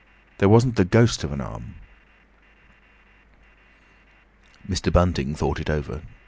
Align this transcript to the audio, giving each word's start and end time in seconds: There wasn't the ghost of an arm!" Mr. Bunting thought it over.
There 0.39 0.49
wasn't 0.49 0.77
the 0.77 0.83
ghost 0.83 1.23
of 1.23 1.31
an 1.31 1.41
arm!" 1.41 1.75
Mr. 4.67 4.91
Bunting 4.91 5.35
thought 5.35 5.59
it 5.59 5.69
over. 5.69 6.01